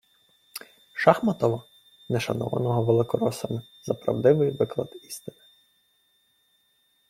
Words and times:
Шахматова, 0.93 1.63
не 2.09 2.19
шанованого 2.19 2.83
великоросами 2.89 3.61
за 3.83 3.93
правдивий 3.93 4.51
виклад 4.51 4.93
істини 5.03 5.37